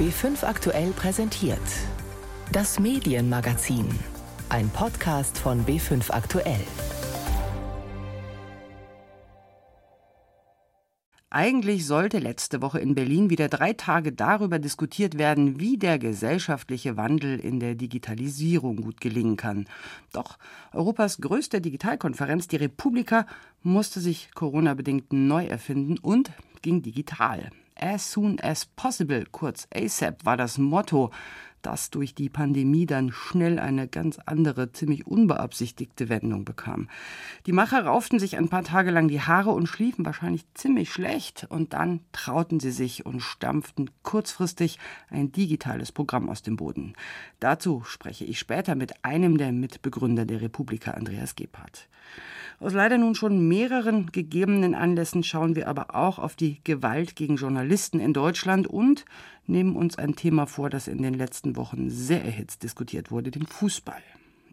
[0.00, 1.60] B5 aktuell präsentiert.
[2.52, 3.86] Das Medienmagazin.
[4.48, 6.64] Ein Podcast von B5 aktuell.
[11.28, 16.96] Eigentlich sollte letzte Woche in Berlin wieder drei Tage darüber diskutiert werden, wie der gesellschaftliche
[16.96, 19.66] Wandel in der Digitalisierung gut gelingen kann.
[20.14, 20.38] Doch
[20.72, 23.26] Europas größte Digitalkonferenz, die Republika,
[23.62, 26.30] musste sich Corona-bedingt neu erfinden und
[26.62, 27.50] ging digital.
[27.82, 31.10] As soon as possible, kurz ASAP, war das Motto
[31.62, 36.88] das durch die Pandemie dann schnell eine ganz andere, ziemlich unbeabsichtigte Wendung bekam.
[37.46, 41.46] Die Macher rauften sich ein paar Tage lang die Haare und schliefen wahrscheinlich ziemlich schlecht
[41.48, 44.78] und dann trauten sie sich und stampften kurzfristig
[45.10, 46.94] ein digitales Programm aus dem Boden.
[47.40, 51.88] Dazu spreche ich später mit einem der Mitbegründer der Republika, Andreas Gebhardt.
[52.60, 57.36] Aus leider nun schon mehreren gegebenen Anlässen schauen wir aber auch auf die Gewalt gegen
[57.36, 59.06] Journalisten in Deutschland und
[59.46, 63.46] nehmen uns ein Thema vor, das in den letzten Wochen sehr erhitzt diskutiert wurde, den
[63.46, 64.02] Fußball.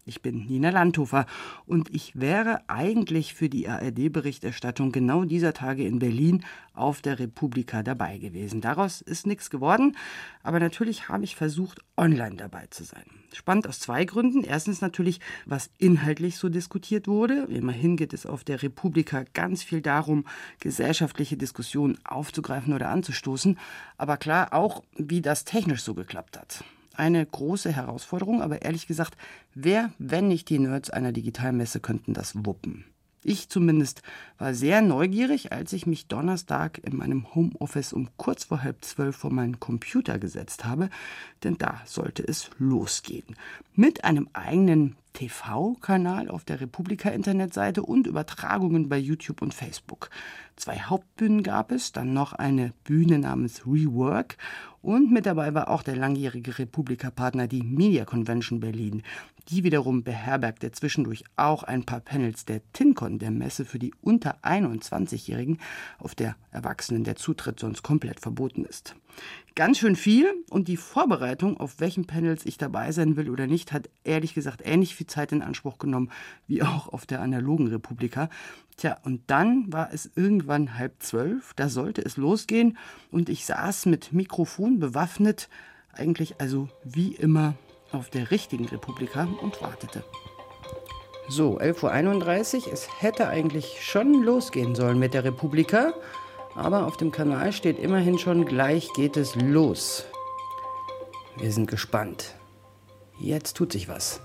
[0.07, 1.25] Ich bin Nina Landhofer
[1.65, 7.83] und ich wäre eigentlich für die ARD-Berichterstattung genau dieser Tage in Berlin auf der Republika
[7.83, 8.61] dabei gewesen.
[8.61, 9.97] Daraus ist nichts geworden,
[10.43, 13.03] aber natürlich habe ich versucht, online dabei zu sein.
[13.33, 14.45] Spannend aus zwei Gründen.
[14.45, 17.45] Erstens natürlich, was inhaltlich so diskutiert wurde.
[17.49, 20.23] Immerhin geht es auf der Republika ganz viel darum,
[20.61, 23.59] gesellschaftliche Diskussionen aufzugreifen oder anzustoßen.
[23.97, 26.63] Aber klar auch, wie das technisch so geklappt hat
[26.97, 29.17] eine große Herausforderung, aber ehrlich gesagt,
[29.53, 32.85] wer, wenn nicht die Nerds einer Digitalmesse, könnten das wuppen?
[33.23, 34.03] Ich zumindest
[34.37, 39.17] war sehr neugierig, als ich mich Donnerstag in meinem Homeoffice um kurz vor halb zwölf
[39.17, 40.89] vor meinen Computer gesetzt habe,
[41.43, 43.35] denn da sollte es losgehen.
[43.75, 50.11] Mit einem eigenen TV-Kanal auf der Republika-Internetseite und Übertragungen bei YouTube und Facebook.
[50.55, 54.37] Zwei Hauptbühnen gab es, dann noch eine Bühne namens Rework
[54.83, 59.01] und mit dabei war auch der langjährige Republika-Partner, die Media Convention Berlin.
[59.49, 64.35] Die wiederum beherbergte zwischendurch auch ein paar Panels der TinCon, der Messe für die unter
[64.43, 65.59] 21-Jährigen,
[65.99, 68.95] auf der Erwachsenen der Zutritt sonst komplett verboten ist.
[69.55, 73.71] Ganz schön viel und die Vorbereitung, auf welchen Panels ich dabei sein will oder nicht,
[73.71, 76.11] hat ehrlich gesagt ähnlich viel Zeit in Anspruch genommen
[76.47, 78.29] wie auch auf der analogen Republika.
[78.75, 82.77] Tja, und dann war es irgendwann halb zwölf, da sollte es losgehen
[83.11, 85.47] und ich saß mit Mikrofon bewaffnet,
[85.93, 87.55] eigentlich also wie immer
[87.91, 90.03] auf der richtigen Republika und wartete.
[91.29, 95.93] So, 11.31 Uhr, es hätte eigentlich schon losgehen sollen mit der Republika,
[96.55, 100.05] aber auf dem Kanal steht immerhin schon gleich geht es los.
[101.37, 102.35] Wir sind gespannt.
[103.19, 104.21] Jetzt tut sich was.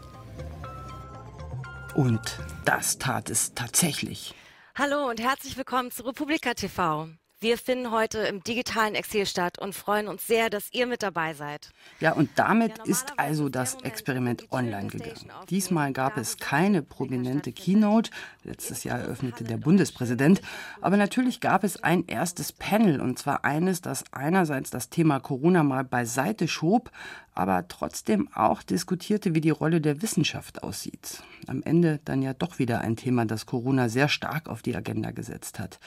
[1.95, 4.35] Und das tat es tatsächlich.
[4.75, 7.09] Hallo und herzlich willkommen zu Republika TV.
[7.43, 11.35] Wir finden heute im digitalen Exil statt und freuen uns sehr, dass ihr mit dabei
[11.35, 11.71] seid.
[11.99, 15.29] Ja, und damit ist also das Experiment online gegangen.
[15.51, 18.13] Diesmal gab es keine prominente Keynote.
[18.45, 20.41] Letztes Jahr eröffnete der Bundespräsident.
[20.81, 25.65] Aber natürlich gab es ein erstes Panel, und zwar eines, das einerseits das Thema Corona
[25.65, 26.93] mal beiseite schob,
[27.35, 31.23] aber trotzdem auch diskutierte, wie die Rolle der Wissenschaft aussieht.
[31.47, 35.11] Am Ende dann ja doch wieder ein Thema, das Corona sehr stark auf die Agenda
[35.13, 35.81] gesetzt hat.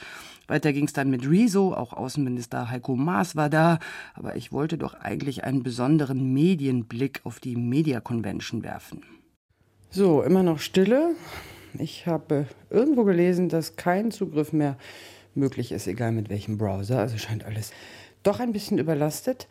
[0.48, 3.78] Weiter ging es dann mit Rezo, auch Außenminister Heiko Maas war da,
[4.14, 9.02] aber ich wollte doch eigentlich einen besonderen Medienblick auf die Media Convention werfen.
[9.90, 11.14] So, immer noch Stille.
[11.78, 14.76] Ich habe irgendwo gelesen, dass kein Zugriff mehr
[15.34, 16.98] möglich ist, egal mit welchem Browser.
[16.98, 17.72] Also scheint alles
[18.22, 19.46] doch ein bisschen überlastet.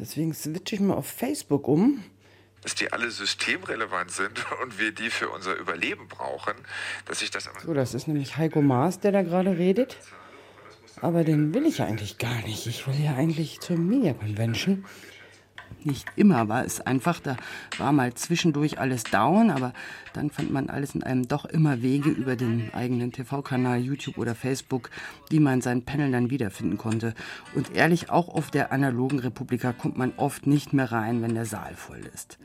[0.00, 2.02] Deswegen switche ich mal auf Facebook um.
[2.62, 6.54] Dass die alle systemrelevant sind und wir die für unser Überleben brauchen,
[7.04, 7.48] dass ich das.
[7.64, 9.98] So, das ist nämlich Heiko Maas, der da gerade redet.
[11.02, 12.66] Aber den will ich eigentlich gar nicht.
[12.66, 14.84] Ich will ja eigentlich zur Media Convention.
[15.82, 17.36] Nicht immer war es einfach, da
[17.78, 19.72] war mal zwischendurch alles down, aber
[20.12, 24.34] dann fand man alles in einem doch immer Wege über den eigenen TV-Kanal, YouTube oder
[24.34, 24.90] Facebook,
[25.30, 27.14] wie man sein Panel dann wiederfinden konnte.
[27.54, 31.46] Und ehrlich, auch auf der analogen Republika kommt man oft nicht mehr rein, wenn der
[31.46, 32.38] Saal voll ist.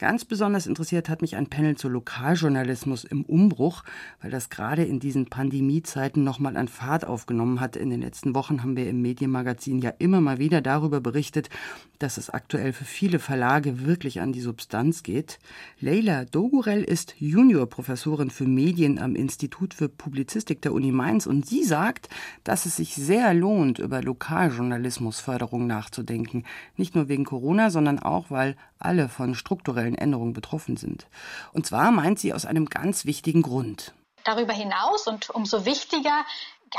[0.00, 3.84] Ganz besonders interessiert hat mich ein Panel zu Lokaljournalismus im Umbruch,
[4.22, 7.76] weil das gerade in diesen Pandemiezeiten nochmal an Fahrt aufgenommen hat.
[7.76, 11.50] In den letzten Wochen haben wir im Medienmagazin ja immer mal wieder darüber berichtet,
[11.98, 15.38] dass es aktuell für viele Verlage wirklich an die Substanz geht.
[15.80, 21.62] Leila Dogurel ist Juniorprofessorin für Medien am Institut für Publizistik der Uni Mainz und sie
[21.62, 22.08] sagt,
[22.42, 26.44] dass es sich sehr lohnt, über Lokaljournalismusförderung nachzudenken.
[26.78, 31.06] Nicht nur wegen Corona, sondern auch, weil alle von strukturellen Änderungen betroffen sind.
[31.52, 33.92] Und zwar meint sie aus einem ganz wichtigen Grund.
[34.24, 36.24] Darüber hinaus und umso wichtiger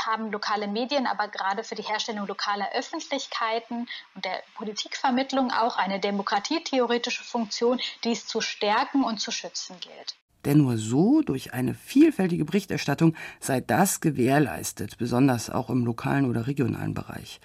[0.00, 6.00] haben lokale Medien aber gerade für die Herstellung lokaler Öffentlichkeiten und der Politikvermittlung auch eine
[6.00, 10.16] demokratietheoretische Funktion, die es zu stärken und zu schützen gilt.
[10.44, 16.46] Denn nur so, durch eine vielfältige Berichterstattung, sei das gewährleistet, besonders auch im lokalen oder
[16.46, 17.40] regionalen Bereich.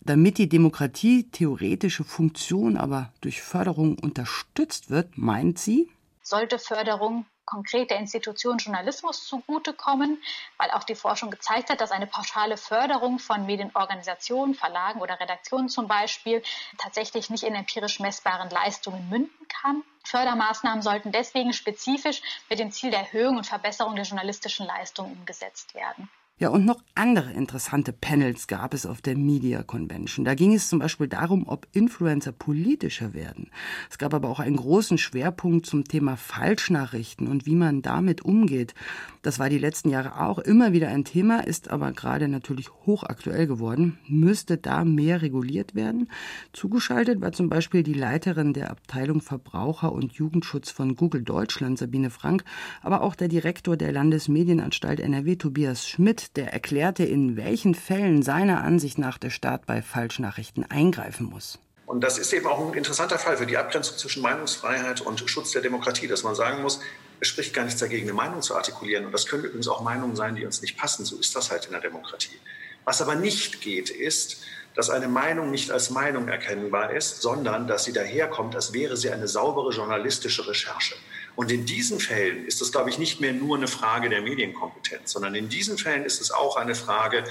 [0.00, 5.88] Damit die demokratietheoretische Funktion aber durch Förderung unterstützt wird, meint sie,
[6.22, 10.22] sollte Förderung konkrete Institutionen Journalismus zugutekommen,
[10.58, 15.68] weil auch die Forschung gezeigt hat, dass eine pauschale Förderung von Medienorganisationen, Verlagen oder Redaktionen
[15.68, 16.42] zum Beispiel
[16.78, 19.82] tatsächlich nicht in empirisch messbaren Leistungen münden kann.
[20.04, 25.74] Fördermaßnahmen sollten deswegen spezifisch mit dem Ziel der Erhöhung und Verbesserung der journalistischen Leistung umgesetzt
[25.74, 26.10] werden.
[26.38, 30.24] Ja, und noch andere interessante Panels gab es auf der Media Convention.
[30.24, 33.50] Da ging es zum Beispiel darum, ob Influencer politischer werden.
[33.88, 38.74] Es gab aber auch einen großen Schwerpunkt zum Thema Falschnachrichten und wie man damit umgeht.
[39.20, 43.46] Das war die letzten Jahre auch immer wieder ein Thema, ist aber gerade natürlich hochaktuell
[43.46, 43.98] geworden.
[44.08, 46.08] Müsste da mehr reguliert werden?
[46.52, 52.10] Zugeschaltet war zum Beispiel die Leiterin der Abteilung Verbraucher und Jugendschutz von Google Deutschland, Sabine
[52.10, 52.42] Frank,
[52.80, 58.62] aber auch der Direktor der Landesmedienanstalt NRW, Tobias Schmidt, der erklärte, in welchen Fällen seiner
[58.62, 61.58] Ansicht nach der Staat bei Falschnachrichten eingreifen muss.
[61.86, 65.52] Und das ist eben auch ein interessanter Fall für die Abgrenzung zwischen Meinungsfreiheit und Schutz
[65.52, 66.80] der Demokratie, dass man sagen muss,
[67.20, 69.06] es spricht gar nichts dagegen, eine Meinung zu artikulieren.
[69.06, 71.04] Und das können übrigens auch Meinungen sein, die uns nicht passen.
[71.04, 72.38] So ist das halt in der Demokratie.
[72.84, 74.42] Was aber nicht geht, ist,
[74.74, 79.10] dass eine Meinung nicht als Meinung erkennbar ist, sondern dass sie daherkommt, als wäre sie
[79.10, 80.94] eine saubere journalistische Recherche.
[81.34, 85.12] Und in diesen Fällen ist es, glaube ich, nicht mehr nur eine Frage der Medienkompetenz,
[85.12, 87.24] sondern in diesen Fällen ist es auch eine Frage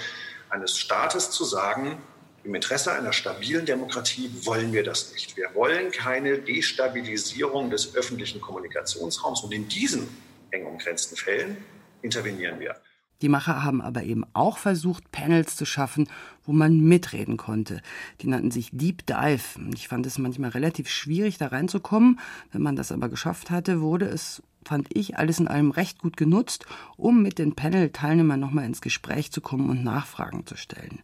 [0.50, 1.98] eines Staates zu sagen,
[2.44, 5.38] im Interesse einer stabilen Demokratie wollen wir das nicht.
[5.38, 9.42] Wir wollen keine Destabilisierung des öffentlichen Kommunikationsraums.
[9.42, 10.08] Und in diesen
[10.50, 11.58] eng umgrenzten Fällen
[12.02, 12.76] intervenieren wir.
[13.22, 16.10] Die Macher haben aber eben auch versucht, Panels zu schaffen,
[16.46, 17.82] wo man mitreden konnte.
[18.22, 19.60] Die nannten sich Deep Dive.
[19.74, 22.20] Ich fand es manchmal relativ schwierig, da reinzukommen.
[22.52, 26.18] Wenn man das aber geschafft hatte, wurde es fand ich alles in allem recht gut
[26.18, 26.66] genutzt,
[26.96, 31.00] um mit den Panel-Teilnehmern nochmal ins Gespräch zu kommen und Nachfragen zu stellen.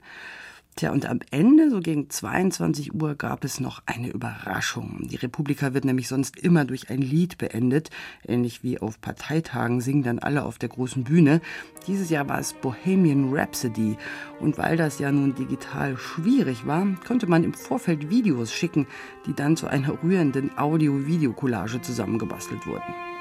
[0.78, 5.08] Tja, und am Ende, so gegen 22 Uhr, gab es noch eine Überraschung.
[5.10, 7.90] Die Republika wird nämlich sonst immer durch ein Lied beendet.
[8.28, 11.42] Ähnlich wie auf Parteitagen singen dann alle auf der großen Bühne.
[11.88, 13.98] Dieses Jahr war es Bohemian Rhapsody.
[14.40, 18.86] Und weil das ja nun digital schwierig war, konnte man im Vorfeld Videos schicken,
[19.26, 23.17] die dann zu einer rührenden Audio-Video-Collage zusammengebastelt wurden.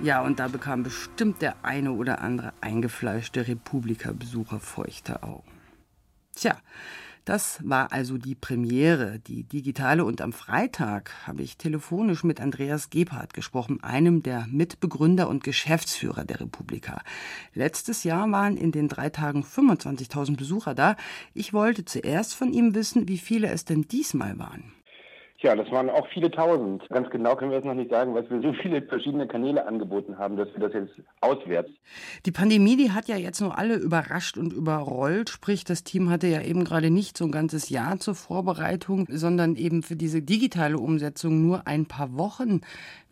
[0.00, 5.50] Ja, und da bekam bestimmt der eine oder andere eingefleischte Republika-Besucher feuchte Augen.
[6.36, 6.56] Tja,
[7.24, 10.04] das war also die Premiere, die digitale.
[10.04, 16.24] Und am Freitag habe ich telefonisch mit Andreas Gebhardt gesprochen, einem der Mitbegründer und Geschäftsführer
[16.24, 17.02] der Republika.
[17.52, 20.96] Letztes Jahr waren in den drei Tagen 25.000 Besucher da.
[21.34, 24.77] Ich wollte zuerst von ihm wissen, wie viele es denn diesmal waren.
[25.40, 26.82] Ja, das waren auch viele tausend.
[26.88, 30.18] Ganz genau können wir es noch nicht sagen, weil wir so viele verschiedene Kanäle angeboten
[30.18, 31.76] haben, dass wir das jetzt auswerten.
[32.26, 35.30] Die Pandemie, die hat ja jetzt nur alle überrascht und überrollt.
[35.30, 39.54] Sprich, das Team hatte ja eben gerade nicht so ein ganzes Jahr zur Vorbereitung, sondern
[39.54, 42.62] eben für diese digitale Umsetzung nur ein paar Wochen.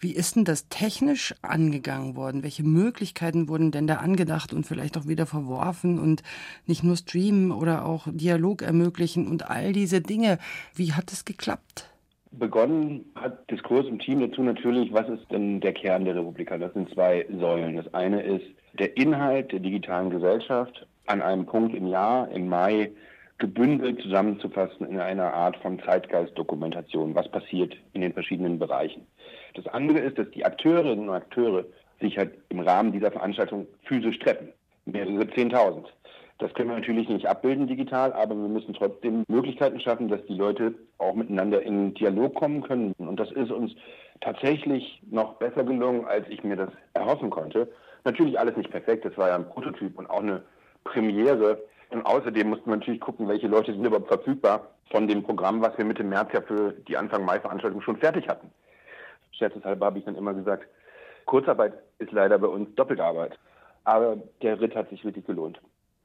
[0.00, 2.43] Wie ist denn das technisch angegangen worden?
[2.43, 6.24] Welche Möglichkeiten wurden denn da angedacht und vielleicht auch wieder verworfen und
[6.67, 10.39] nicht nur streamen oder auch Dialog ermöglichen und all diese Dinge?
[10.74, 11.93] Wie hat es geklappt?
[12.38, 16.58] Begonnen hat Diskurs im Team dazu natürlich, was ist denn der Kern der Republika?
[16.58, 17.76] Das sind zwei Säulen.
[17.76, 18.44] Das eine ist
[18.78, 22.93] der Inhalt der digitalen Gesellschaft an einem Punkt im Jahr, im Mai,
[23.38, 29.06] gebündelt zusammenzufassen in einer Art von Zeitgeistdokumentation, was passiert in den verschiedenen Bereichen.
[29.55, 31.64] Das andere ist, dass die Akteurinnen und Akteure
[32.00, 34.52] sich halt im Rahmen dieser Veranstaltung physisch treffen.
[34.84, 35.84] Mehrere 10.000.
[36.38, 40.34] Das können wir natürlich nicht abbilden digital, aber wir müssen trotzdem Möglichkeiten schaffen, dass die
[40.34, 42.93] Leute auch miteinander in Dialog kommen können.
[42.98, 43.72] Und das ist uns
[44.20, 47.69] tatsächlich noch besser gelungen, als ich mir das erhoffen konnte.
[48.05, 50.43] Natürlich alles nicht perfekt, das war ja ein Prototyp und auch eine
[50.84, 51.62] Premiere.
[51.88, 55.76] Und außerdem mussten wir natürlich gucken, welche Leute sind überhaupt verfügbar von dem Programm, was
[55.78, 58.50] wir Mitte März ja für die Anfang Mai-Veranstaltung schon fertig hatten.
[59.32, 60.66] Scherzeshalber habe ich dann immer gesagt,
[61.24, 63.38] Kurzarbeit ist leider bei uns Doppelarbeit.
[63.84, 65.60] Aber der Ritt hat sich wirklich gelohnt.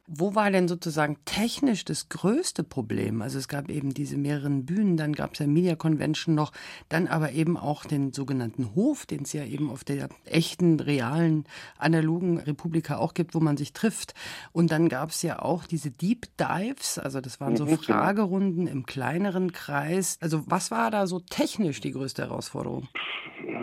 [0.07, 3.21] Wo war denn sozusagen technisch das größte Problem?
[3.21, 6.51] Also es gab eben diese mehreren Bühnen, dann gab es ja Media Convention noch,
[6.89, 11.45] dann aber eben auch den sogenannten Hof, den es ja eben auf der echten, realen,
[11.77, 14.13] analogen Republika auch gibt, wo man sich trifft.
[14.51, 17.81] Und dann gab es ja auch diese Deep Dives, also das waren so mhm, genau.
[17.81, 20.17] Fragerunden im kleineren Kreis.
[20.19, 22.87] Also was war da so technisch die größte Herausforderung?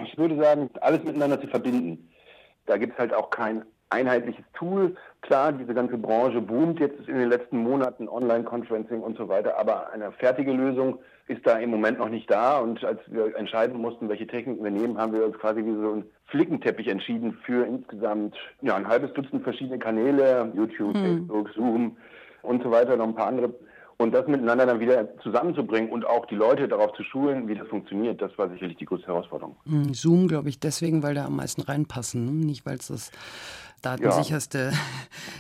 [0.07, 2.11] Ich würde sagen, alles miteinander zu verbinden.
[2.67, 4.97] Da gibt es halt auch kein einheitliches Tool.
[5.23, 9.91] Klar, diese ganze Branche boomt jetzt in den letzten Monaten, Online-Conferencing und so weiter, aber
[9.93, 12.59] eine fertige Lösung ist da im Moment noch nicht da.
[12.59, 15.97] Und als wir entscheiden mussten, welche Techniken wir nehmen, haben wir uns quasi wie so
[15.97, 21.03] ein Flickenteppich entschieden für insgesamt ja, ein halbes Dutzend verschiedene Kanäle, YouTube, hm.
[21.03, 21.97] Facebook, Zoom
[22.43, 23.55] und so weiter, noch ein paar andere
[23.99, 27.67] und das miteinander dann wieder zusammenzubringen und auch die Leute darauf zu schulen, wie das
[27.69, 29.57] funktioniert, das war sicherlich die größte Herausforderung.
[29.67, 32.47] Hm, Zoom, glaube ich, deswegen, weil da am meisten reinpassen, ne?
[32.47, 33.11] nicht weil es das
[33.83, 34.79] datensicherste, ja.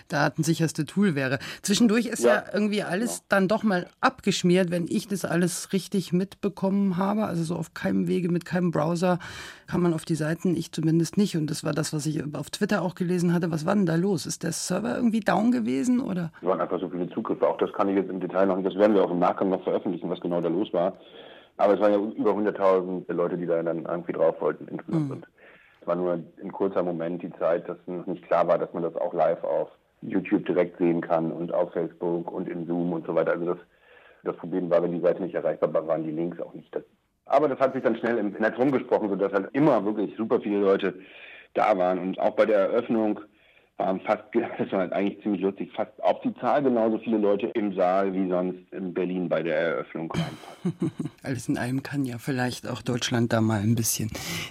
[0.09, 1.39] datensicherste Tool wäre.
[1.63, 3.25] Zwischendurch ist ja, ja irgendwie alles ja.
[3.29, 7.25] dann doch mal abgeschmiert, wenn ich das alles richtig mitbekommen habe.
[7.25, 9.19] Also so auf keinem Wege, mit keinem Browser
[9.67, 11.37] kann man auf die Seiten, ich zumindest nicht.
[11.37, 13.51] Und das war das, was ich auf Twitter auch gelesen hatte.
[13.51, 14.27] Was war denn da los?
[14.27, 16.33] Ist der Server irgendwie down gewesen oder?
[16.41, 17.47] Es waren einfach so viele Zugriffe.
[17.47, 18.67] Auch das kann ich jetzt im Detail noch nicht.
[18.67, 20.95] Das werden wir auch im Nachgang noch veröffentlichen, was genau da los war.
[21.57, 25.11] Aber es waren ja über 100.000 Leute, die da dann irgendwie drauf wollten insgesamt.
[25.11, 25.23] Mhm
[25.89, 28.95] war nur ein kurzer Moment die Zeit, dass noch nicht klar war, dass man das
[28.97, 29.71] auch live auf
[30.03, 33.33] YouTube direkt sehen kann und auf Facebook und in Zoom und so weiter.
[33.33, 33.59] Also das,
[34.23, 36.73] das Problem war, wenn die Seite nicht erreichbar war, waren die Links auch nicht.
[36.75, 36.85] Das.
[37.27, 40.61] Aber das hat sich dann schnell im Netz rumgesprochen, sodass halt immer wirklich super viele
[40.61, 40.95] Leute
[41.55, 41.99] da waren.
[41.99, 43.21] Und auch bei der Eröffnung
[43.79, 44.25] waren fast,
[44.59, 48.13] das war halt eigentlich ziemlich lustig, fast auf die Zahl genauso viele Leute im Saal
[48.13, 50.93] wie sonst in Berlin bei der Eröffnung reinpassen.
[51.23, 54.11] Alles in allem kann ja vielleicht auch Deutschland da mal ein bisschen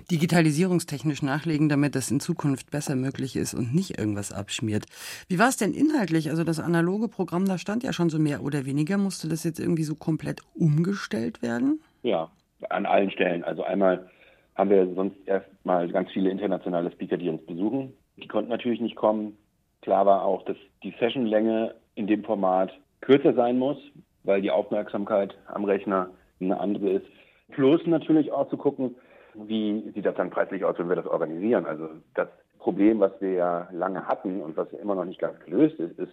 [0.09, 4.85] digitalisierungstechnisch nachlegen, damit das in Zukunft besser möglich ist und nicht irgendwas abschmiert.
[5.27, 6.29] Wie war es denn inhaltlich?
[6.29, 8.97] Also das analoge Programm, da stand ja schon so mehr oder weniger.
[8.97, 11.81] Musste das jetzt irgendwie so komplett umgestellt werden?
[12.03, 12.31] Ja,
[12.69, 13.43] an allen Stellen.
[13.43, 14.09] Also einmal
[14.55, 18.95] haben wir sonst erstmal ganz viele internationale Speaker, die uns besuchen die konnten natürlich nicht
[18.95, 19.37] kommen.
[19.81, 22.71] Klar war auch, dass die Sessionlänge in dem Format
[23.01, 23.77] kürzer sein muss,
[24.23, 26.09] weil die Aufmerksamkeit am Rechner
[26.41, 27.05] eine andere ist.
[27.51, 28.95] Plus natürlich auch zu gucken,
[29.33, 31.65] wie sieht das dann preislich aus, wenn wir das organisieren.
[31.65, 32.27] Also das
[32.59, 36.11] Problem, was wir ja lange hatten und was immer noch nicht ganz gelöst ist, ist,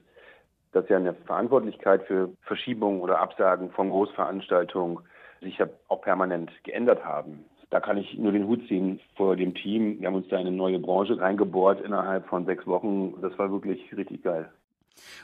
[0.73, 4.99] dass ja eine Verantwortlichkeit für Verschiebungen oder Absagen von Großveranstaltungen
[5.41, 7.45] sich ja auch permanent geändert haben
[7.75, 9.99] da kann ich nur den Hut ziehen vor dem Team.
[9.99, 13.15] Wir haben uns da in eine neue Branche reingebohrt innerhalb von sechs Wochen.
[13.21, 14.49] Das war wirklich richtig geil.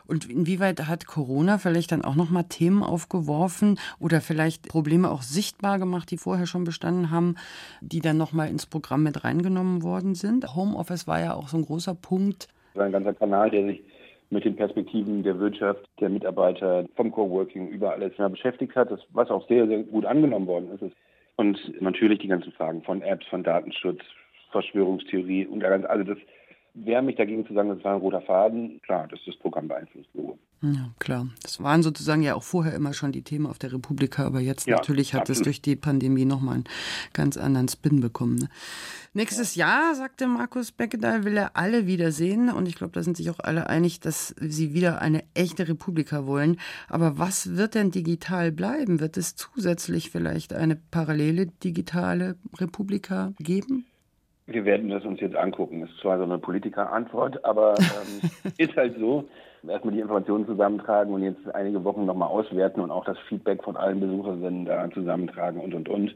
[0.08, 5.78] Und inwieweit hat Corona vielleicht dann auch nochmal Themen aufgeworfen oder vielleicht Probleme auch sichtbar
[5.78, 7.36] gemacht, die vorher schon bestanden haben,
[7.82, 10.56] die dann nochmal ins Programm mit reingenommen worden sind?
[10.56, 12.48] Homeoffice war ja auch so ein großer Punkt.
[12.74, 13.80] Ein ganzer Kanal, der sich
[14.30, 19.30] mit den Perspektiven der Wirtschaft, der Mitarbeiter, vom Coworking über alles beschäftigt hat, das, was
[19.30, 20.92] auch sehr, sehr gut angenommen worden ist.
[21.40, 24.02] Und natürlich die ganzen Fragen von Apps, von Datenschutz,
[24.50, 26.18] Verschwörungstheorie und also das
[26.74, 28.80] wäre mich dagegen zu sagen, das war ein roter Faden.
[28.82, 30.38] Klar, dass das Programm beeinflusst wurde.
[30.62, 31.26] Ja, klar.
[31.42, 34.66] Das waren sozusagen ja auch vorher immer schon die Themen auf der Republika, aber jetzt
[34.66, 36.64] ja, natürlich hat es durch die Pandemie nochmal einen
[37.14, 38.36] ganz anderen Spin bekommen.
[38.36, 38.48] Ne?
[39.14, 39.66] Nächstes ja.
[39.66, 43.40] Jahr, sagte Markus Beckedahl, will er alle wiedersehen und ich glaube, da sind sich auch
[43.40, 46.58] alle einig, dass sie wieder eine echte Republika wollen.
[46.90, 49.00] Aber was wird denn digital bleiben?
[49.00, 53.86] Wird es zusätzlich vielleicht eine parallele digitale Republika geben?
[54.50, 55.80] Wir werden das uns jetzt angucken.
[55.80, 59.28] Das ist zwar so eine Politikerantwort, aber ähm, ist halt so.
[59.66, 63.76] Erstmal die Informationen zusammentragen und jetzt einige Wochen nochmal auswerten und auch das Feedback von
[63.76, 66.14] allen Besucherinnen da zusammentragen und und und.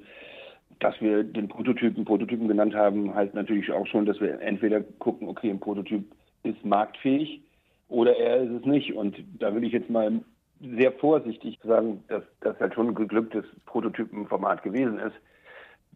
[0.81, 5.29] Dass wir den Prototypen Prototypen genannt haben, heißt natürlich auch schon, dass wir entweder gucken,
[5.29, 6.05] okay, ein Prototyp
[6.43, 7.43] ist marktfähig
[7.89, 8.95] oder er ist es nicht.
[8.95, 10.21] Und da will ich jetzt mal
[10.61, 15.15] sehr vorsichtig sagen, dass das halt schon ein geglücktes Prototypenformat gewesen ist.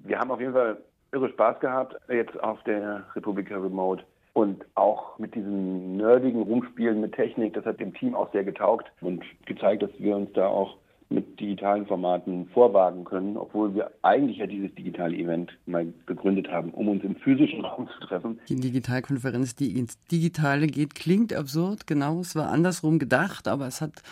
[0.04, 0.78] Wir haben auf jeden Fall
[1.12, 4.04] irre Spaß gehabt jetzt auf der Republika Remote.
[4.34, 8.86] Und auch mit diesen nerdigen Rumspielen mit Technik, das hat dem Team auch sehr getaugt
[9.00, 10.76] und gezeigt, dass wir uns da auch
[11.10, 16.70] mit digitalen Formaten vorwagen können, obwohl wir eigentlich ja dieses digitale Event mal gegründet haben,
[16.70, 18.38] um uns im physischen Raum zu treffen.
[18.48, 23.80] Die Digitalkonferenz, die ins Digitale geht, klingt absurd, genau, es war andersrum gedacht, aber es
[23.80, 24.02] hat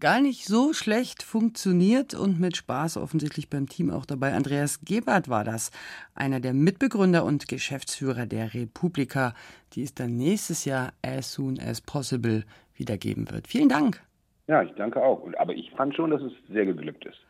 [0.00, 4.32] gar nicht so schlecht funktioniert und mit Spaß offensichtlich beim Team auch dabei.
[4.32, 5.70] Andreas Gebert war das,
[6.14, 9.34] einer der Mitbegründer und Geschäftsführer der Republika,
[9.74, 13.46] die es dann nächstes Jahr as soon as possible wiedergeben wird.
[13.46, 14.02] Vielen Dank.
[14.48, 15.24] Ja, ich danke auch.
[15.38, 17.20] Aber ich fand schon, dass es sehr geglückt ist.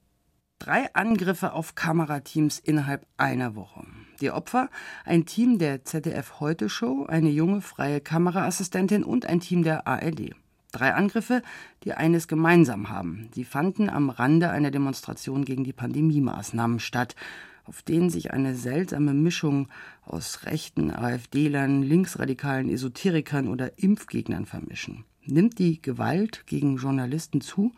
[0.58, 3.84] Drei Angriffe auf Kamerateams innerhalb einer Woche.
[4.20, 4.68] Die Opfer,
[5.04, 10.34] ein Team der ZDF Heute Show, eine junge freie Kameraassistentin und ein Team der ARD.
[10.70, 11.42] Drei Angriffe,
[11.84, 13.28] die eines gemeinsam haben.
[13.34, 17.16] Sie fanden am Rande einer Demonstration gegen die Pandemiemaßnahmen statt,
[17.64, 19.68] auf denen sich eine seltsame Mischung
[20.04, 25.04] aus rechten AfD-Lern, linksradikalen Esoterikern oder Impfgegnern vermischen.
[25.24, 27.72] Nimmt die Gewalt gegen Journalisten zu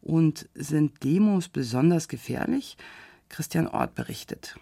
[0.00, 2.76] und sind Demos besonders gefährlich?
[3.28, 4.56] Christian Ort berichtet.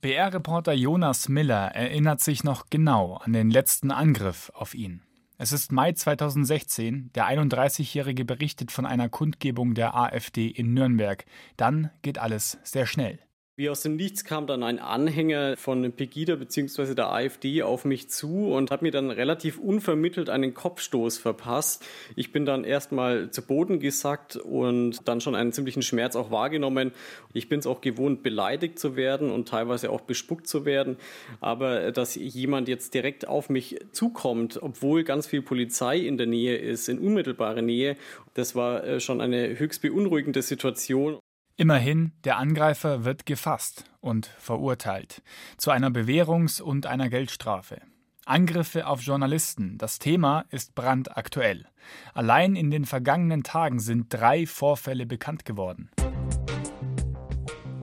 [0.00, 5.02] BR-Reporter Jonas Miller erinnert sich noch genau an den letzten Angriff auf ihn.
[5.40, 7.12] Es ist Mai 2016.
[7.14, 11.24] Der 31-Jährige berichtet von einer Kundgebung der AfD in Nürnberg.
[11.56, 13.20] Dann geht alles sehr schnell.
[13.58, 16.94] Wie aus dem Nichts kam dann ein Anhänger von Pegida bzw.
[16.94, 21.84] der AfD auf mich zu und hat mir dann relativ unvermittelt einen Kopfstoß verpasst.
[22.14, 26.92] Ich bin dann erstmal zu Boden gesackt und dann schon einen ziemlichen Schmerz auch wahrgenommen.
[27.32, 30.96] Ich bin es auch gewohnt, beleidigt zu werden und teilweise auch bespuckt zu werden.
[31.40, 36.56] Aber dass jemand jetzt direkt auf mich zukommt, obwohl ganz viel Polizei in der Nähe
[36.58, 37.96] ist, in unmittelbarer Nähe,
[38.34, 41.18] das war äh, schon eine höchst beunruhigende Situation.
[41.60, 45.22] Immerhin, der Angreifer wird gefasst und verurteilt
[45.56, 47.80] zu einer Bewährungs- und einer Geldstrafe.
[48.24, 51.66] Angriffe auf Journalisten, das Thema ist brandaktuell.
[52.14, 55.90] Allein in den vergangenen Tagen sind drei Vorfälle bekannt geworden.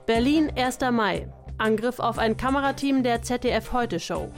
[0.05, 0.79] Berlin, 1.
[0.93, 1.27] Mai.
[1.57, 4.31] Angriff auf ein Kamerateam der ZDF Heute Show.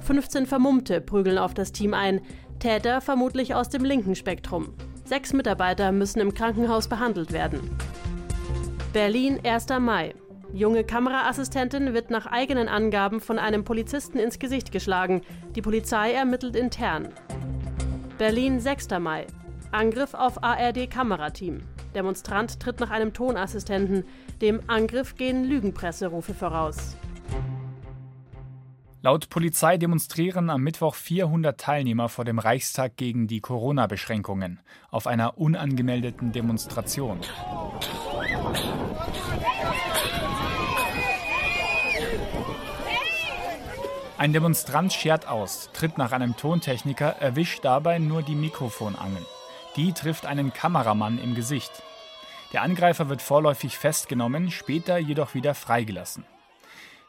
[0.00, 2.20] 15 Vermummte prügeln auf das Team ein.
[2.58, 4.74] Täter vermutlich aus dem linken Spektrum.
[5.04, 7.70] Sechs Mitarbeiter müssen im Krankenhaus behandelt werden.
[8.92, 9.68] Berlin, 1.
[9.80, 10.14] Mai.
[10.52, 15.22] Junge Kameraassistentin wird nach eigenen Angaben von einem Polizisten ins Gesicht geschlagen.
[15.54, 17.08] Die Polizei ermittelt intern.
[18.18, 18.88] Berlin, 6.
[19.00, 19.26] Mai.
[19.70, 21.60] Angriff auf ARD-Kamerateam.
[21.94, 24.04] Demonstrant tritt nach einem Tonassistenten.
[24.42, 26.94] Dem Angriff gehen Lügenpresserufe voraus.
[29.04, 34.60] Laut Polizei demonstrieren am Mittwoch 400 Teilnehmer vor dem Reichstag gegen die Corona-Beschränkungen
[34.92, 37.18] auf einer unangemeldeten Demonstration.
[44.18, 49.26] Ein Demonstrant schert aus, tritt nach einem Tontechniker, erwischt dabei nur die Mikrofonangel.
[49.74, 51.82] Die trifft einen Kameramann im Gesicht.
[52.52, 56.24] Der Angreifer wird vorläufig festgenommen, später jedoch wieder freigelassen.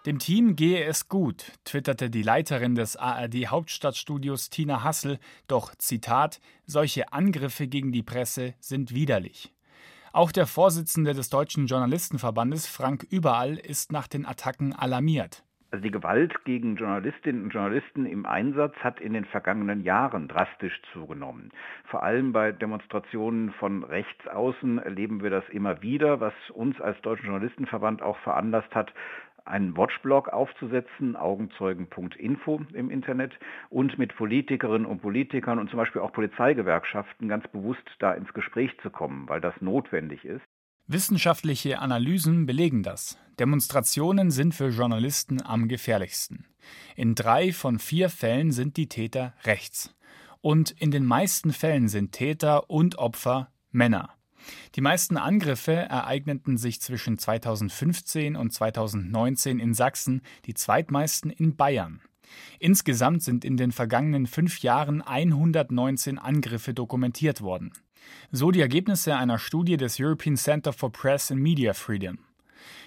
[0.05, 5.17] Dem Team gehe es gut, twitterte die Leiterin des ARD Hauptstadtstudios Tina Hassel,
[5.48, 9.53] doch Zitat, solche Angriffe gegen die Presse sind widerlich.
[10.11, 15.46] Auch der Vorsitzende des Deutschen Journalistenverbandes, Frank Überall, ist nach den Attacken alarmiert.
[15.72, 20.79] Also die Gewalt gegen Journalistinnen und Journalisten im Einsatz hat in den vergangenen Jahren drastisch
[20.92, 21.50] zugenommen.
[21.85, 27.01] Vor allem bei Demonstrationen von rechts außen erleben wir das immer wieder, was uns als
[27.01, 28.94] Deutschen Journalistenverband auch veranlasst hat,
[29.46, 33.34] einen Watchblog aufzusetzen, augenzeugen.info im Internet
[33.70, 38.72] und mit Politikerinnen und Politikern und zum Beispiel auch Polizeigewerkschaften ganz bewusst da ins Gespräch
[38.82, 40.44] zu kommen, weil das notwendig ist.
[40.88, 43.18] Wissenschaftliche Analysen belegen das.
[43.40, 46.46] Demonstrationen sind für Journalisten am gefährlichsten.
[46.96, 49.96] In drei von vier Fällen sind die Täter rechts.
[50.42, 54.10] Und in den meisten Fällen sind Täter und Opfer Männer.
[54.75, 62.01] Die meisten Angriffe ereigneten sich zwischen 2015 und 2019 in Sachsen, die zweitmeisten in Bayern.
[62.60, 67.72] Insgesamt sind in den vergangenen fünf Jahren 119 Angriffe dokumentiert worden.
[68.32, 72.20] So die Ergebnisse einer Studie des European Center for Press and Media Freedom.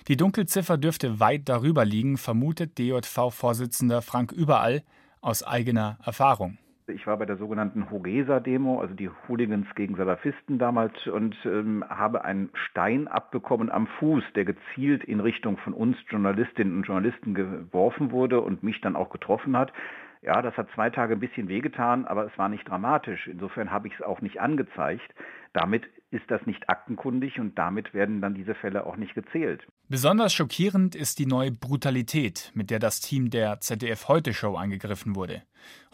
[0.09, 4.83] Die Dunkelziffer dürfte weit darüber liegen, vermutet DJV-Vorsitzender Frank Überall
[5.21, 6.59] aus eigener Erfahrung.
[6.89, 12.25] Ich war bei der sogenannten Hogesa-Demo, also die Hooligans gegen Salafisten damals, und ähm, habe
[12.25, 18.13] einen Stein abbekommen am Fuß, der gezielt in Richtung von uns Journalistinnen und Journalisten geworfen
[18.13, 19.73] wurde und mich dann auch getroffen hat.
[20.23, 23.27] Ja, das hat zwei Tage ein bisschen wehgetan, aber es war nicht dramatisch.
[23.27, 25.13] Insofern habe ich es auch nicht angezeigt.
[25.55, 25.85] Damit
[26.17, 29.67] ist das nicht aktenkundig und damit werden dann diese Fälle auch nicht gezählt.
[29.89, 35.15] Besonders schockierend ist die neue Brutalität, mit der das Team der ZDF Heute Show angegriffen
[35.15, 35.43] wurde.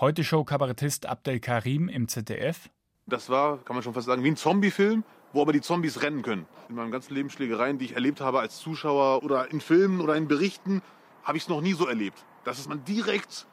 [0.00, 2.70] Heute Show Kabarettist Abdel Karim im ZDF.
[3.06, 6.22] Das war, kann man schon fast sagen, wie ein Zombie-Film, wo aber die Zombies rennen
[6.22, 6.46] können.
[6.68, 10.14] In meinem ganzen Leben Schlägereien, die ich erlebt habe als Zuschauer oder in Filmen oder
[10.16, 10.82] in Berichten,
[11.24, 12.24] habe ich es noch nie so erlebt.
[12.44, 13.46] Dass man direkt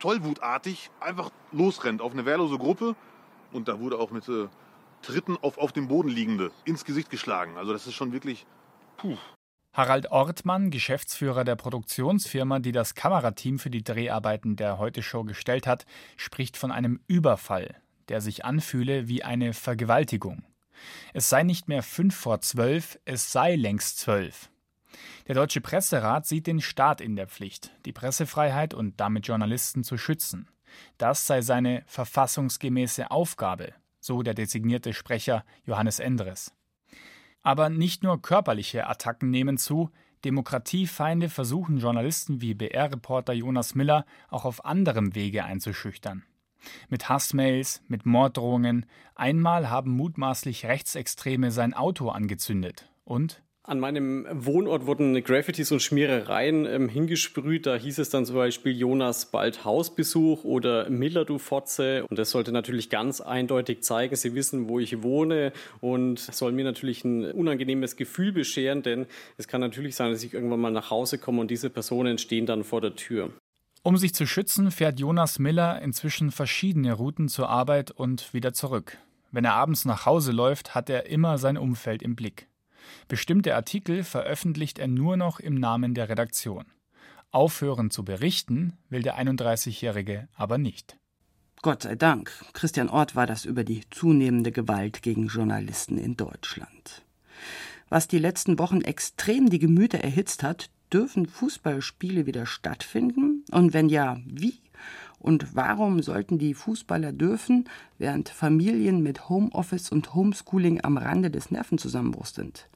[0.00, 2.96] tollwutartig einfach losrennt auf eine wehrlose Gruppe.
[3.52, 4.48] Und da wurde auch mit äh,
[5.02, 7.56] Tritten auf, auf dem Boden liegende ins Gesicht geschlagen.
[7.56, 8.46] Also das ist schon wirklich
[8.96, 9.16] puh.
[9.72, 15.86] Harald Ortmann, Geschäftsführer der Produktionsfirma, die das Kamerateam für die Dreharbeiten der Heute-Show gestellt hat,
[16.16, 17.76] spricht von einem Überfall,
[18.08, 20.44] der sich anfühle wie eine Vergewaltigung.
[21.14, 24.50] Es sei nicht mehr fünf vor zwölf, es sei längst zwölf.
[25.28, 29.96] Der Deutsche Presserat sieht den Staat in der Pflicht, die Pressefreiheit und damit Journalisten zu
[29.96, 30.48] schützen.
[30.98, 36.54] Das sei seine verfassungsgemäße Aufgabe, so der designierte Sprecher Johannes Endres.
[37.42, 39.90] Aber nicht nur körperliche Attacken nehmen zu,
[40.24, 46.24] Demokratiefeinde versuchen Journalisten wie BR-Reporter Jonas Miller auch auf anderem Wege einzuschüchtern.
[46.90, 48.84] Mit Hassmails, mit Morddrohungen.
[49.14, 52.90] Einmal haben mutmaßlich Rechtsextreme sein Auto angezündet.
[53.04, 57.66] Und an meinem Wohnort wurden Graffitis und Schmierereien ähm, hingesprüht.
[57.66, 62.04] Da hieß es dann zum Beispiel Jonas bald Hausbesuch oder Miller du Fotze.
[62.10, 66.64] Und das sollte natürlich ganz eindeutig zeigen, sie wissen, wo ich wohne und soll mir
[66.64, 69.06] natürlich ein unangenehmes Gefühl bescheren, denn
[69.36, 72.46] es kann natürlich sein, dass ich irgendwann mal nach Hause komme und diese Personen stehen
[72.46, 73.30] dann vor der Tür.
[73.84, 78.98] Um sich zu schützen, fährt Jonas Miller inzwischen verschiedene Routen zur Arbeit und wieder zurück.
[79.30, 82.49] Wenn er abends nach Hause läuft, hat er immer sein Umfeld im Blick.
[83.08, 86.64] Bestimmte Artikel veröffentlicht er nur noch im Namen der Redaktion.
[87.30, 90.96] Aufhören zu berichten will der 31-Jährige aber nicht.
[91.62, 92.32] Gott sei Dank.
[92.54, 97.02] Christian Ort war das über die zunehmende Gewalt gegen Journalisten in Deutschland.
[97.90, 103.44] Was die letzten Wochen extrem die Gemüter erhitzt hat, dürfen Fußballspiele wieder stattfinden?
[103.50, 104.54] Und wenn ja, wie?
[105.18, 111.50] Und warum sollten die Fußballer dürfen, während Familien mit Homeoffice und Homeschooling am Rande des
[111.50, 112.68] Nervenzusammenbruchs sind?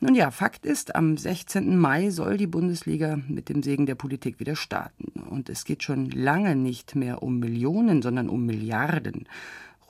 [0.00, 1.76] Nun ja, Fakt ist, am 16.
[1.76, 5.20] Mai soll die Bundesliga mit dem Segen der Politik wieder starten.
[5.28, 9.26] Und es geht schon lange nicht mehr um Millionen, sondern um Milliarden.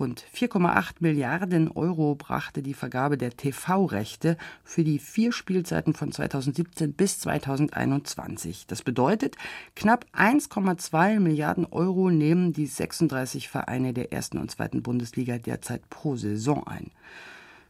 [0.01, 6.95] Rund 4,8 Milliarden Euro brachte die Vergabe der TV-Rechte für die vier Spielzeiten von 2017
[6.95, 8.67] bis 2021.
[8.67, 9.37] Das bedeutet,
[9.77, 16.17] knapp 1,2 Milliarden Euro nehmen die 36 Vereine der ersten und zweiten Bundesliga derzeit pro
[16.17, 16.91] Saison ein.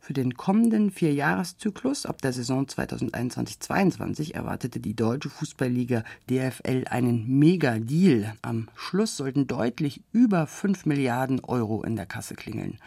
[0.02, 8.32] Für den kommenden Vierjahreszyklus ab der Saison 2021-22 erwartete die Deutsche Fußballliga DFL einen Mega-Deal.
[8.40, 12.78] Am Schluss sollten deutlich über 5 Milliarden Euro in der Kasse klingeln.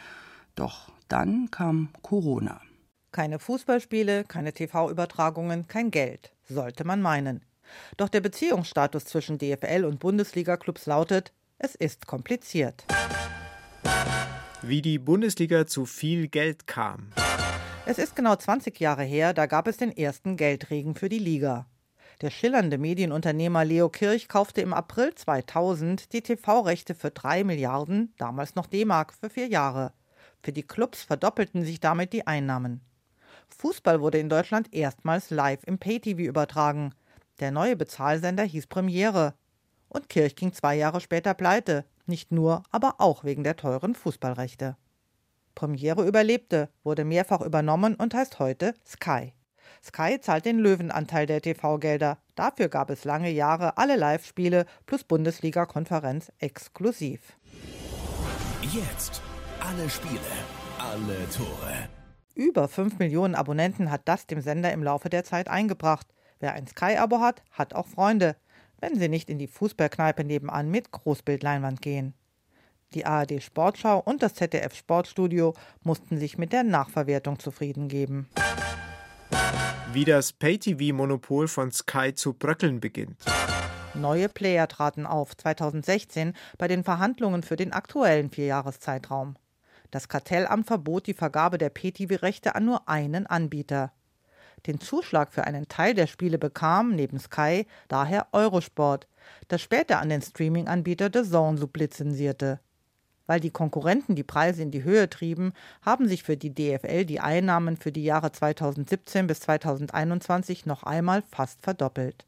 [0.55, 2.59] Doch dann kam Corona.
[3.11, 7.45] Keine Fußballspiele, keine TV-Übertragungen, kein Geld, sollte man meinen.
[7.95, 12.85] Doch der Beziehungsstatus zwischen DFL und Bundesliga-Clubs lautet, es ist kompliziert
[14.65, 17.09] wie die Bundesliga zu viel Geld kam.
[17.85, 21.67] Es ist genau 20 Jahre her, da gab es den ersten Geldregen für die Liga.
[22.21, 28.55] Der schillernde Medienunternehmer Leo Kirch kaufte im April 2000 die TV-Rechte für 3 Milliarden, damals
[28.55, 29.91] noch D-Mark, für vier Jahre.
[30.41, 32.79] Für die Clubs verdoppelten sich damit die Einnahmen.
[33.57, 36.93] Fußball wurde in Deutschland erstmals live im Pay-TV übertragen.
[37.41, 39.33] Der neue Bezahlsender hieß Premiere.
[39.89, 41.83] Und Kirch ging zwei Jahre später pleite.
[42.05, 44.75] Nicht nur, aber auch wegen der teuren Fußballrechte.
[45.55, 49.33] Premiere überlebte, wurde mehrfach übernommen und heißt heute Sky.
[49.83, 52.17] Sky zahlt den Löwenanteil der TV-Gelder.
[52.35, 57.37] Dafür gab es lange Jahre alle Live-Spiele plus Bundesliga-Konferenz exklusiv.
[58.61, 59.21] Jetzt
[59.59, 60.19] alle Spiele,
[60.79, 61.89] alle Tore.
[62.35, 66.07] Über 5 Millionen Abonnenten hat das dem Sender im Laufe der Zeit eingebracht.
[66.39, 68.35] Wer ein Sky-Abo hat, hat auch Freunde
[68.83, 72.13] wenn sie nicht in die Fußballkneipe nebenan mit Großbildleinwand gehen.
[72.93, 78.27] Die ARD Sportschau und das ZDF Sportstudio mussten sich mit der Nachverwertung zufrieden geben.
[79.93, 83.23] Wie das Pay-TV-Monopol von Sky zu bröckeln beginnt.
[83.93, 89.37] Neue Player traten auf 2016 bei den Verhandlungen für den aktuellen Vierjahreszeitraum.
[89.91, 93.93] Das Kartellamt verbot die Vergabe der Pay-TV-Rechte an nur einen Anbieter.
[94.65, 99.07] Den Zuschlag für einen Teil der Spiele bekam, neben Sky, daher Eurosport,
[99.49, 102.59] das später an den Streaming-Anbieter The Zone sublizenzierte.
[103.25, 107.19] Weil die Konkurrenten die Preise in die Höhe trieben, haben sich für die DFL die
[107.19, 112.25] Einnahmen für die Jahre 2017 bis 2021 noch einmal fast verdoppelt.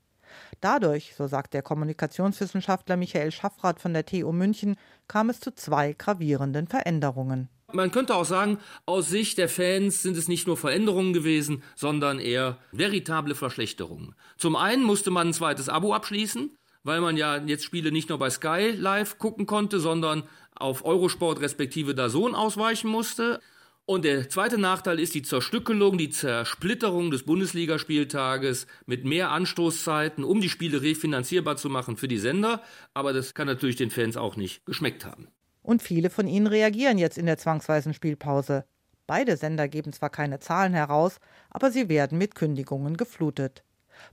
[0.61, 4.75] Dadurch, so sagt der Kommunikationswissenschaftler Michael Schaffrath von der TU München,
[5.07, 7.49] kam es zu zwei gravierenden Veränderungen.
[7.73, 12.19] Man könnte auch sagen, aus Sicht der Fans sind es nicht nur Veränderungen gewesen, sondern
[12.19, 14.15] eher veritable Verschlechterungen.
[14.37, 18.19] Zum einen musste man ein zweites Abo abschließen, weil man ja jetzt Spiele nicht nur
[18.19, 20.23] bei Sky live gucken konnte, sondern
[20.53, 23.41] auf Eurosport respektive Dazon ausweichen musste.
[23.87, 30.39] Und der zweite Nachteil ist die Zerstückelung, die Zersplitterung des Bundesligaspieltages mit mehr Anstoßzeiten, um
[30.39, 32.61] die Spiele refinanzierbar zu machen für die Sender.
[32.93, 35.27] Aber das kann natürlich den Fans auch nicht geschmeckt haben
[35.65, 38.65] und viele von ihnen reagieren jetzt in der zwangsweisen Spielpause.
[39.07, 43.63] Beide Sender geben zwar keine Zahlen heraus, aber sie werden mit Kündigungen geflutet.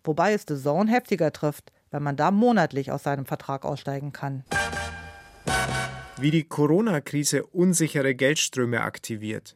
[0.04, 4.44] Wobei es The Zone heftiger trifft, wenn man da monatlich aus seinem Vertrag aussteigen kann.
[6.18, 9.54] Wie die Corona-Krise unsichere Geldströme aktiviert.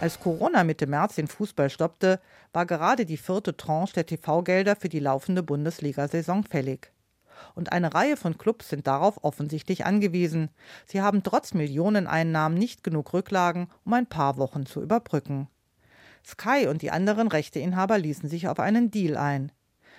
[0.00, 2.20] Als Corona Mitte März den Fußball stoppte,
[2.52, 6.93] war gerade die vierte Tranche der TV-Gelder für die laufende Bundesliga-Saison fällig.
[7.54, 10.50] Und eine Reihe von Clubs sind darauf offensichtlich angewiesen.
[10.86, 15.48] Sie haben trotz Millioneneinnahmen nicht genug Rücklagen, um ein paar Wochen zu überbrücken.
[16.24, 19.52] Sky und die anderen Rechteinhaber ließen sich auf einen Deal ein.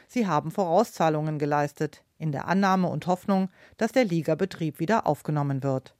[0.07, 5.95] Sie haben Vorauszahlungen geleistet, in der Annahme und Hoffnung, dass der Ligabetrieb wieder aufgenommen wird.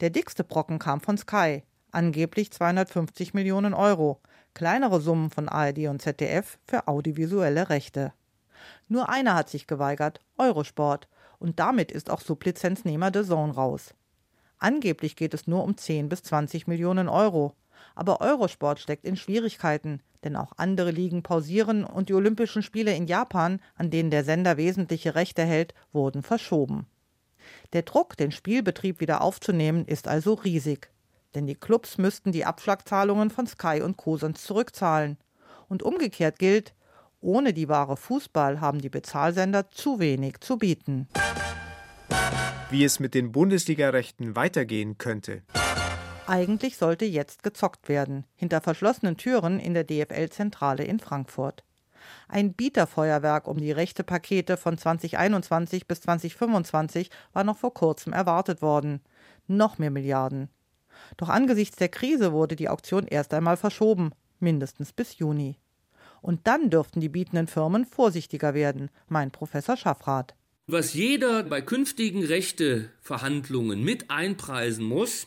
[0.00, 4.20] Der dickste Brocken kam von Sky, angeblich 250 Millionen Euro,
[4.54, 8.12] kleinere Summen von ARD und ZDF für audiovisuelle Rechte.
[8.88, 13.94] Nur einer hat sich geweigert, Eurosport, und damit ist auch Sublizenznehmer The Zone raus.
[14.58, 17.54] Angeblich geht es nur um 10 bis 20 Millionen Euro,
[17.94, 23.06] aber Eurosport steckt in Schwierigkeiten, denn auch andere Ligen pausieren und die Olympischen Spiele in
[23.06, 26.86] Japan, an denen der Sender wesentliche Rechte hält, wurden verschoben.
[27.72, 30.90] Der Druck, den Spielbetrieb wieder aufzunehmen, ist also riesig.
[31.34, 34.18] Denn die Clubs müssten die Abschlagzahlungen von Sky und Co.
[34.18, 35.16] zurückzahlen.
[35.68, 36.74] Und umgekehrt gilt,
[37.20, 41.08] ohne die wahre Fußball haben die Bezahlsender zu wenig zu bieten.
[42.70, 45.42] Wie es mit den Bundesligarechten weitergehen könnte.
[46.26, 51.64] Eigentlich sollte jetzt gezockt werden, hinter verschlossenen Türen in der DFL-Zentrale in Frankfurt.
[52.28, 58.62] Ein Bieterfeuerwerk um die rechte Pakete von 2021 bis 2025 war noch vor kurzem erwartet
[58.62, 59.00] worden.
[59.46, 60.48] Noch mehr Milliarden.
[61.16, 65.58] Doch angesichts der Krise wurde die Auktion erst einmal verschoben, mindestens bis Juni.
[66.22, 70.34] Und dann dürften die bietenden Firmen vorsichtiger werden, meint Professor Schaffrath.
[70.66, 75.26] Was jeder bei künftigen Rechteverhandlungen mit einpreisen muss,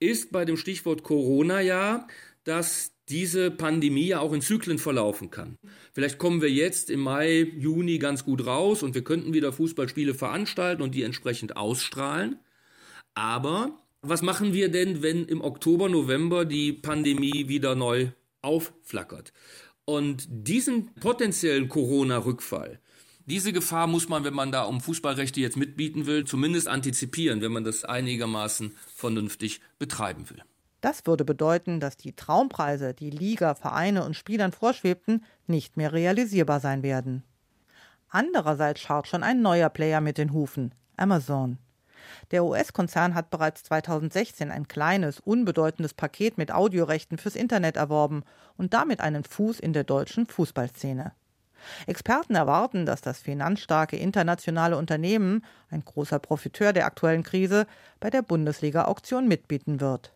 [0.00, 2.06] ist bei dem Stichwort Corona ja,
[2.44, 5.58] dass diese Pandemie ja auch in Zyklen verlaufen kann.
[5.92, 10.14] Vielleicht kommen wir jetzt im Mai, Juni ganz gut raus und wir könnten wieder Fußballspiele
[10.14, 12.38] veranstalten und die entsprechend ausstrahlen.
[13.14, 18.08] Aber was machen wir denn, wenn im Oktober, November die Pandemie wieder neu
[18.40, 19.32] aufflackert?
[19.84, 22.78] Und diesen potenziellen Corona-Rückfall,
[23.26, 27.52] diese Gefahr muss man, wenn man da um Fußballrechte jetzt mitbieten will, zumindest antizipieren, wenn
[27.52, 30.42] man das einigermaßen vernünftig betreiben will.
[30.80, 36.58] Das würde bedeuten, dass die Traumpreise, die Liga, Vereine und Spielern vorschwebten, nicht mehr realisierbar
[36.58, 37.22] sein werden.
[38.08, 41.58] Andererseits schaut schon ein neuer Player mit den Hufen, Amazon.
[42.30, 48.22] Der US-Konzern hat bereits 2016 ein kleines, unbedeutendes Paket mit Audiorechten fürs Internet erworben
[48.56, 51.12] und damit einen Fuß in der deutschen Fußballszene.
[51.86, 57.66] Experten erwarten, dass das finanzstarke internationale Unternehmen, ein großer Profiteur der aktuellen Krise,
[58.00, 60.12] bei der Bundesliga-Auktion mitbieten wird.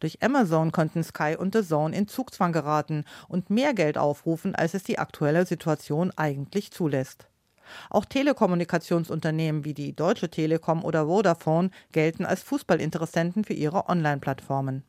[0.00, 4.74] Durch Amazon konnten Sky und The Zone in Zugzwang geraten und mehr Geld aufrufen, als
[4.74, 7.27] es die aktuelle Situation eigentlich zulässt.
[7.90, 14.84] Auch Telekommunikationsunternehmen wie die Deutsche Telekom oder Vodafone gelten als Fußballinteressenten für ihre Online-Plattformen.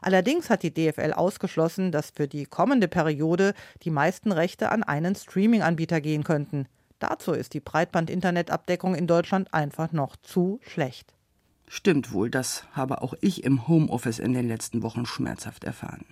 [0.00, 5.14] Allerdings hat die DFL ausgeschlossen, dass für die kommende Periode die meisten Rechte an einen
[5.14, 6.66] Streaming-Anbieter gehen könnten.
[6.98, 11.14] Dazu ist die Breitband-Internetabdeckung in Deutschland einfach noch zu schlecht.
[11.76, 16.04] Stimmt wohl, das habe auch ich im Homeoffice in den letzten Wochen schmerzhaft erfahren.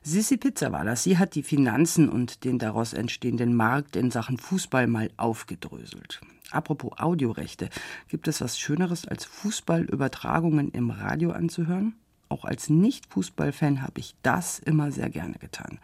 [0.00, 1.02] Sissi Pizza war das.
[1.02, 6.20] Sie hat die Finanzen und den daraus entstehenden Markt in Sachen Fußball mal aufgedröselt.
[6.52, 7.68] Apropos Audiorechte,
[8.06, 11.96] gibt es was Schöneres als Fußballübertragungen im Radio anzuhören?
[12.28, 15.80] Auch als Nicht-Fußballfan habe ich das immer sehr gerne getan.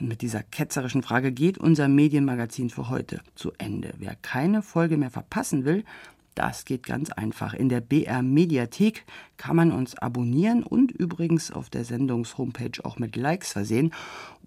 [0.00, 3.94] Und mit dieser ketzerischen Frage geht unser Medienmagazin für heute zu Ende.
[3.98, 5.84] Wer keine Folge mehr verpassen will,
[6.36, 7.54] das geht ganz einfach.
[7.54, 9.04] In der BR Mediathek
[9.38, 13.92] kann man uns abonnieren und übrigens auf der Sendungshomepage auch mit Likes versehen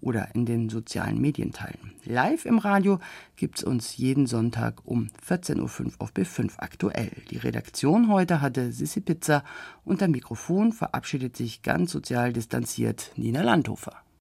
[0.00, 1.92] oder in den sozialen Medien teilen.
[2.04, 3.00] Live im Radio
[3.36, 7.10] gibt es uns jeden Sonntag um 14.05 Uhr auf B5 aktuell.
[7.30, 9.42] Die Redaktion heute hatte Sissi Pizza.
[9.84, 14.00] Unter Mikrofon verabschiedet sich ganz sozial distanziert Nina Landhofer.